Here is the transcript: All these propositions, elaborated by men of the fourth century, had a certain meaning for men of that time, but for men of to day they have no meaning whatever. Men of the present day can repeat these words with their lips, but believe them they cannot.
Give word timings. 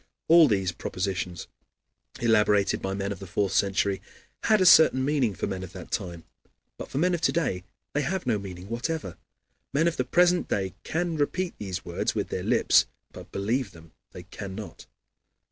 All 0.27 0.47
these 0.47 0.71
propositions, 0.71 1.47
elaborated 2.19 2.81
by 2.81 2.95
men 2.95 3.11
of 3.11 3.19
the 3.19 3.27
fourth 3.27 3.51
century, 3.51 4.01
had 4.45 4.59
a 4.59 4.65
certain 4.65 5.05
meaning 5.05 5.35
for 5.35 5.45
men 5.45 5.61
of 5.61 5.73
that 5.73 5.91
time, 5.91 6.23
but 6.79 6.89
for 6.89 6.97
men 6.97 7.13
of 7.13 7.21
to 7.21 7.31
day 7.31 7.63
they 7.93 8.01
have 8.01 8.25
no 8.25 8.39
meaning 8.39 8.67
whatever. 8.67 9.15
Men 9.73 9.87
of 9.87 9.97
the 9.97 10.03
present 10.03 10.47
day 10.47 10.73
can 10.83 11.17
repeat 11.17 11.53
these 11.59 11.85
words 11.85 12.15
with 12.15 12.29
their 12.29 12.41
lips, 12.41 12.87
but 13.11 13.31
believe 13.31 13.73
them 13.73 13.91
they 14.11 14.23
cannot. 14.23 14.87